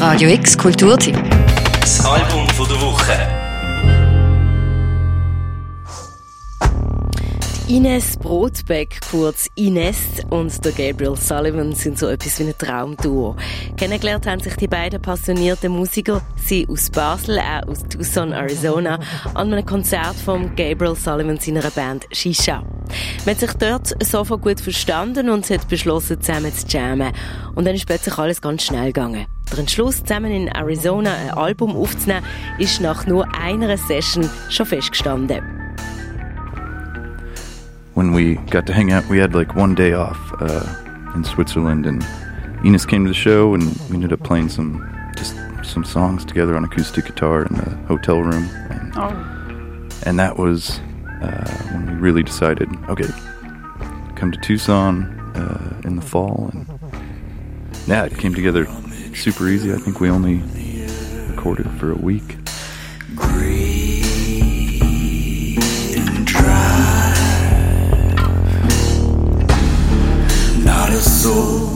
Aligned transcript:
Radio 0.00 0.30
X 0.30 0.56
Kulturtipp. 0.56 1.14
Das 1.78 2.02
Album 2.06 2.48
von 2.48 2.66
der 2.66 2.80
Woche. 2.80 3.12
Ines 7.68 8.16
Brotbeck, 8.16 8.98
kurz 9.10 9.48
Ines, 9.56 9.98
und 10.30 10.64
der 10.64 10.72
Gabriel 10.72 11.16
Sullivan 11.16 11.74
sind 11.74 11.98
so 11.98 12.08
etwas 12.08 12.38
wie 12.38 12.44
ein 12.44 12.54
Traumduo. 12.56 13.36
Kennengelernt 13.76 14.26
haben 14.26 14.40
sich 14.40 14.56
die 14.56 14.68
beiden 14.68 15.02
passionierten 15.02 15.70
Musiker, 15.70 16.22
sie 16.34 16.66
aus 16.66 16.88
Basel, 16.88 17.36
er 17.36 17.68
aus 17.68 17.80
Tucson, 17.82 18.32
Arizona, 18.32 18.98
an 19.34 19.52
einem 19.52 19.66
Konzert 19.66 20.16
von 20.16 20.56
Gabriel 20.56 20.96
Sullivan 20.96 21.38
seiner 21.38 21.70
Band 21.70 22.06
Shisha. 22.10 22.62
Man 23.26 23.34
hat 23.34 23.40
sich 23.40 23.52
dort 23.52 24.02
sofort 24.02 24.40
gut 24.40 24.62
verstanden 24.62 25.28
und 25.28 25.48
hat 25.50 25.68
beschlossen, 25.68 26.22
zusammen 26.22 26.54
zu 26.54 26.66
jammen. 26.66 27.12
Und 27.54 27.66
dann 27.66 27.74
ist 27.74 27.86
plötzlich 27.86 28.16
alles 28.16 28.40
ganz 28.40 28.64
schnell 28.64 28.94
gegangen. 28.94 29.26
Der 29.50 29.58
Entschluss, 29.58 30.02
zusammen 30.02 30.30
in 30.30 30.48
Arizona 30.48 31.12
ein 31.14 31.30
Album 31.30 31.76
aufzunehmen, 31.76 32.24
ist 32.58 32.80
nach 32.80 33.06
nur 33.06 33.26
einer 33.34 33.76
Session 33.76 34.28
schon 34.48 34.66
festgestanden. 34.66 35.42
when 38.00 38.12
we 38.12 38.36
got 38.50 38.64
to 38.64 38.72
hang 38.72 38.92
out, 38.92 39.06
we 39.10 39.18
had 39.18 39.34
like 39.34 39.54
one 39.54 39.74
day 39.74 39.92
off 39.92 40.18
uh, 40.40 40.64
in 41.14 41.22
Switzerland, 41.22 41.84
and 41.84 42.02
Enos 42.64 42.86
came 42.86 43.04
to 43.04 43.10
the 43.10 43.14
show, 43.14 43.52
and 43.52 43.76
we 43.90 43.96
ended 43.96 44.10
up 44.10 44.22
playing 44.22 44.48
some 44.48 44.72
just 45.18 45.36
some 45.62 45.84
songs 45.84 46.24
together 46.24 46.56
on 46.56 46.64
acoustic 46.64 47.04
guitar 47.04 47.44
in 47.44 47.54
the 47.56 47.70
hotel 47.88 48.20
room, 48.20 48.48
and, 48.70 48.92
oh. 48.96 49.90
and 50.06 50.18
that 50.18 50.38
was 50.38 50.80
uh, 51.20 51.50
when 51.72 51.86
we 51.88 51.92
really 51.92 52.22
decided, 52.22 52.70
okay, 52.88 53.08
come 54.16 54.32
to 54.32 54.38
Tucson 54.40 55.04
uh, 55.36 55.80
in 55.84 55.96
the 55.96 56.02
fall, 56.02 56.48
and 56.54 56.66
yeah, 57.86 58.06
it 58.06 58.16
came 58.16 58.34
together 58.34 58.64
super 59.14 59.48
easy. 59.48 59.72
I 59.72 59.76
think 59.76 60.00
we 60.00 60.10
only 60.10 60.42
recorded 61.28 61.70
for 61.78 61.92
a 61.92 61.96
week. 61.96 62.36
soul, 71.00 71.69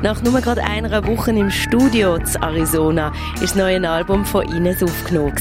Nach 0.00 0.22
nur 0.22 0.40
gerade 0.40 0.62
einer 0.62 1.04
Woche 1.08 1.32
im 1.32 1.50
Studio 1.50 2.14
in 2.14 2.24
Arizona 2.40 3.12
ist 3.34 3.42
das 3.42 3.54
neue 3.56 3.90
Album 3.90 4.24
von 4.24 4.46
Ines 4.48 4.80
aufgenommen. 4.80 5.34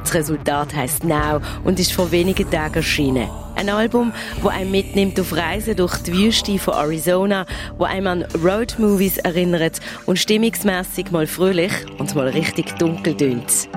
Das 0.00 0.12
Resultat 0.12 0.74
heißt 0.76 1.04
Now 1.04 1.40
und 1.64 1.80
ist 1.80 1.92
vor 1.92 2.10
wenigen 2.10 2.48
Tagen 2.50 2.74
erschienen. 2.74 3.26
Ein 3.54 3.70
Album, 3.70 4.12
wo 4.42 4.48
einem 4.48 4.70
mitnimmt 4.70 5.18
auf 5.18 5.34
Reisen 5.34 5.76
durch 5.76 5.96
die 6.02 6.12
Wüste 6.12 6.58
von 6.58 6.74
Arizona, 6.74 7.46
wo 7.78 7.84
einem 7.84 8.06
an 8.06 8.24
Roadmovies 8.44 9.16
erinnert 9.16 9.80
und 10.04 10.18
stimmungsmäßig 10.18 11.10
mal 11.10 11.26
fröhlich 11.26 11.72
und 11.96 12.14
mal 12.14 12.28
richtig 12.28 12.76
dunkel 12.78 13.16
tönt. 13.16 13.68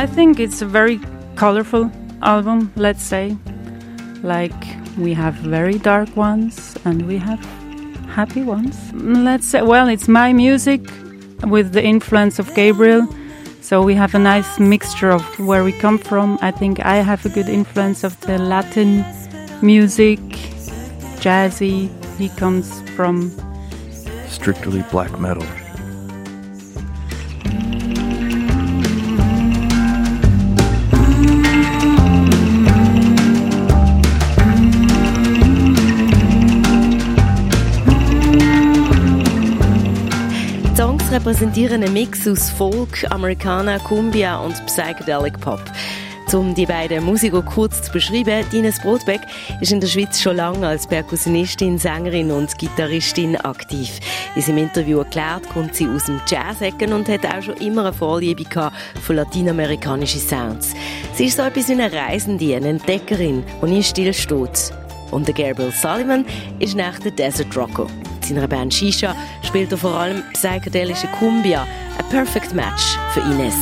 I 0.00 0.06
think 0.06 0.40
it's 0.40 0.62
a 0.62 0.66
very 0.66 0.98
colorful 1.36 1.92
album, 2.22 2.72
let's 2.74 3.02
say. 3.02 3.36
Like 4.22 4.54
we 4.96 5.12
have 5.12 5.34
very 5.34 5.78
dark 5.78 6.16
ones 6.16 6.74
and 6.86 7.06
we 7.06 7.18
have 7.18 7.38
happy 8.08 8.42
ones. 8.42 8.78
Let's 8.94 9.46
say, 9.46 9.60
well, 9.60 9.88
it's 9.88 10.08
my 10.08 10.32
music 10.32 10.80
with 11.42 11.72
the 11.74 11.84
influence 11.84 12.38
of 12.38 12.54
Gabriel. 12.54 13.06
So 13.60 13.82
we 13.82 13.94
have 13.94 14.14
a 14.14 14.18
nice 14.18 14.58
mixture 14.58 15.10
of 15.10 15.22
where 15.38 15.64
we 15.64 15.72
come 15.72 15.98
from. 15.98 16.38
I 16.40 16.50
think 16.50 16.80
I 16.80 16.96
have 16.96 17.26
a 17.26 17.28
good 17.28 17.50
influence 17.50 18.02
of 18.02 18.18
the 18.22 18.38
Latin 18.38 19.04
music, 19.60 20.18
jazzy. 21.20 21.90
He 22.16 22.30
comes 22.30 22.80
from 22.96 23.30
strictly 24.28 24.82
black 24.90 25.20
metal. 25.20 25.46
Repräsentieren 41.10 41.82
einen 41.82 41.92
Mix 41.92 42.28
aus 42.28 42.50
Folk, 42.50 43.04
Americana, 43.10 43.78
Cumbia 43.80 44.38
und 44.38 44.54
Psychedelic 44.66 45.40
Pop. 45.40 45.60
Um 46.32 46.54
die 46.54 46.66
beiden 46.66 47.02
Musiker 47.04 47.42
kurz 47.42 47.82
zu 47.82 47.90
beschreiben, 47.90 48.44
Dines 48.52 48.80
Brotbeck 48.80 49.20
ist 49.60 49.72
in 49.72 49.80
der 49.80 49.88
Schweiz 49.88 50.20
schon 50.20 50.36
lange 50.36 50.68
als 50.68 50.86
Perkussionistin, 50.86 51.78
Sängerin 51.78 52.30
und 52.30 52.56
Gitarristin 52.58 53.34
aktiv. 53.36 53.98
In 54.36 54.42
seinem 54.42 54.58
Interview 54.58 54.98
erklärt, 54.98 55.48
kommt 55.48 55.74
sie 55.74 55.88
aus 55.88 56.04
dem 56.04 56.20
Jazz-Ecken 56.28 56.92
und 56.92 57.08
hat 57.08 57.26
auch 57.26 57.42
schon 57.42 57.56
immer 57.56 57.86
eine 57.86 57.92
Vorliebe 57.92 58.44
gehabt 58.44 58.76
für 59.02 59.14
lateinamerikanischen 59.14 60.20
Sounds. 60.20 60.74
Sie 61.14 61.24
ist 61.24 61.38
so 61.38 61.42
etwas 61.42 61.68
wie 61.68 61.72
eine 61.72 61.92
Reisende, 61.92 62.54
eine 62.54 62.68
Entdeckerin, 62.68 63.42
die 63.60 63.66
nie 63.66 63.82
stillsteht. 63.82 64.72
Und 65.10 65.26
der 65.26 65.34
Gabriel 65.34 65.72
Sullivan 65.72 66.24
ist 66.60 66.76
nach 66.76 67.00
der 67.00 67.10
Desert 67.10 67.56
Rocker 67.56 67.88
seiner 68.30 68.48
Band 68.48 68.72
Shisha 68.72 69.14
spielt 69.50 69.72
er 69.72 69.78
vor 69.78 69.94
allem 69.94 70.22
psychedelische 70.32 71.08
Cumbia, 71.18 71.66
ein 71.98 72.08
Perfect 72.08 72.54
Match 72.54 72.96
für 73.12 73.18
Ines. 73.18 73.56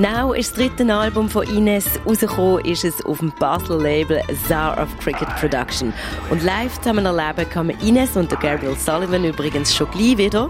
Now 0.00 0.32
ist 0.32 0.56
das 0.56 0.58
dritte 0.58 0.94
Album 0.94 1.28
von 1.28 1.46
Ines. 1.46 1.84
Rausgekommen 2.06 2.64
ist 2.64 2.86
es 2.86 3.04
auf 3.04 3.18
dem 3.18 3.30
Basel 3.38 3.82
Label 3.82 4.22
Czar 4.48 4.82
of 4.82 4.88
Cricket 4.98 5.28
Production. 5.38 5.92
Und 6.30 6.42
live 6.42 6.80
zusammen 6.80 7.04
erleben 7.04 7.46
kann 7.50 7.66
man 7.66 7.78
Ines 7.80 8.16
und 8.16 8.30
Gabriel 8.30 8.74
Sullivan 8.78 9.26
übrigens 9.26 9.76
schon 9.76 9.90
gleich 9.90 10.16
wieder. 10.16 10.48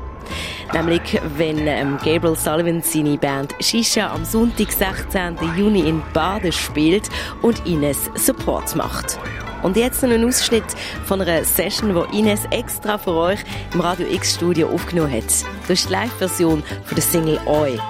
Nämlich, 0.72 1.20
wenn 1.36 1.66
ähm, 1.66 1.96
Gabriel 1.96 2.36
Sullivan 2.36 2.80
seine 2.80 3.18
Band 3.18 3.56
Shisha 3.58 4.14
am 4.14 4.24
Sonntag, 4.24 4.70
16. 4.70 5.36
Juni 5.56 5.80
in 5.80 6.00
Baden 6.12 6.52
spielt 6.52 7.08
und 7.42 7.66
Ines 7.66 8.08
Support 8.14 8.76
macht. 8.76 9.18
Und 9.64 9.76
jetzt 9.76 10.00
noch 10.04 10.10
ein 10.10 10.24
Ausschnitt 10.24 10.76
von 11.06 11.20
einer 11.20 11.42
Session, 11.42 11.92
die 12.12 12.20
Ines 12.20 12.44
extra 12.52 12.98
für 12.98 13.14
euch 13.14 13.40
im 13.74 13.80
Radio 13.80 14.06
X 14.06 14.36
Studio 14.36 14.68
aufgenommen 14.68 15.12
hat. 15.12 15.24
Das 15.66 15.70
ist 15.70 15.88
die 15.88 15.92
Live-Version 15.92 16.62
von 16.84 16.94
der 16.94 17.02
Single 17.02 17.40
Oi. 17.46 17.80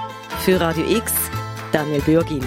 Für 0.43 0.59
Radio 0.59 0.85
X 0.89 1.13
Daniel 1.71 2.01
Bürgin. 2.01 2.43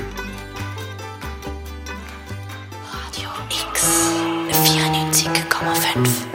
Radio 2.93 3.31
X 3.49 4.12
94,5 4.50 6.26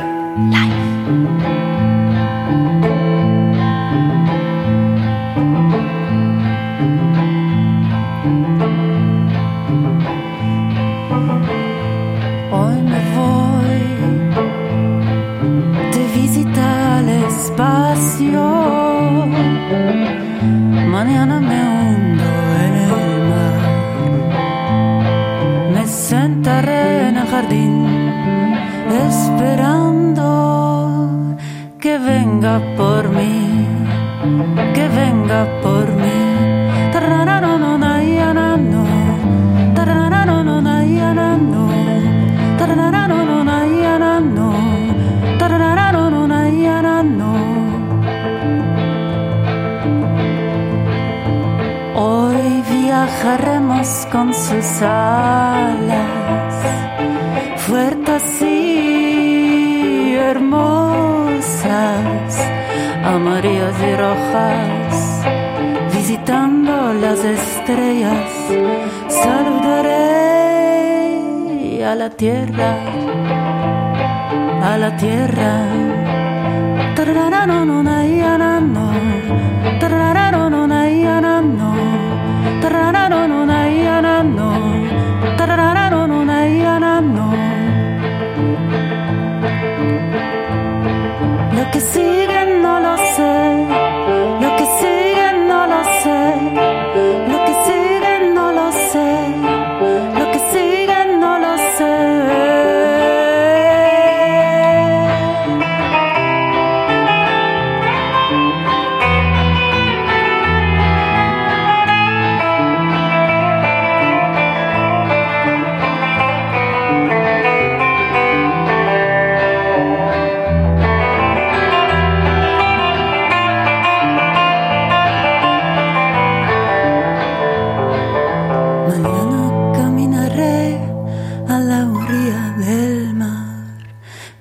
Live. 0.49 0.73
Hoy 12.51 12.81
me 12.81 12.99
voy 13.13 13.79
de 15.91 16.07
Hoy 52.01 52.63
viajaremos 52.71 54.07
con 54.09 54.33
sus 54.33 54.81
alas 54.81 56.55
fuertes 57.57 58.41
y 58.41 60.13
hermosas, 60.15 61.41
amarillas 63.03 63.75
y 63.83 63.95
rojas, 63.97 65.25
visitando 65.93 66.93
las 66.93 67.19
estrellas, 67.25 68.31
saludaré 69.09 69.99
a 71.83 71.95
la 71.95 72.09
tierra, 72.11 72.77
a 74.63 74.77
la 74.77 74.95
tierra. 74.95 75.69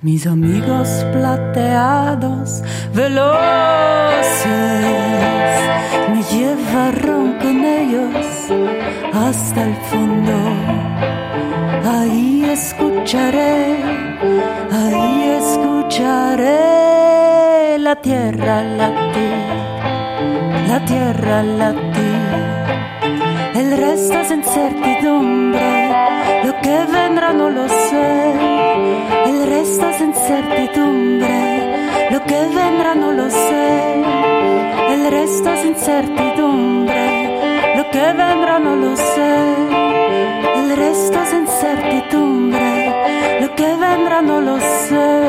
Mis 0.01 0.25
amigos 0.25 0.87
plateados, 1.11 2.63
veloces, 2.93 3.35
me 6.09 6.23
llevaron 6.31 7.33
con 7.33 7.65
ellos 7.65 8.25
hasta 9.13 9.65
el 9.65 9.75
fondo. 9.91 10.37
Ahí 11.83 12.45
escucharé, 12.45 13.75
ahí 14.71 15.37
escucharé 15.37 16.57
la 17.77 17.97
tierra 17.97 18.63
latir, 18.63 19.35
la 20.65 20.79
tierra 20.85 21.43
latir. 21.43 22.39
El 23.53 23.77
resto 23.77 24.17
es 24.17 24.31
incertidumbre, 24.31 25.89
lo 26.45 26.57
que 26.61 26.85
vendrá 26.89 27.33
no 27.33 27.49
lo 27.49 27.67
sé. 27.67 27.78
Es 29.99 30.05
incertidumbre, 30.05 32.07
lo 32.11 32.23
que 32.23 32.39
vendrá 32.55 32.95
no 32.95 33.11
lo 33.11 33.29
sé. 33.29 34.01
El 34.93 35.11
resto 35.11 35.51
es 35.51 35.65
incertidumbre, 35.65 37.75
lo 37.75 37.91
que 37.91 37.99
vendrá 37.99 38.59
no 38.59 38.77
lo 38.77 38.95
sé. 38.95 39.55
El 40.55 40.77
resto 40.77 41.21
es 41.21 41.33
incertidumbre, 41.33 42.93
lo 43.41 43.53
que 43.55 43.75
vendrá 43.75 44.21
no 44.21 44.39
lo 44.39 44.57
sé. 44.57 45.28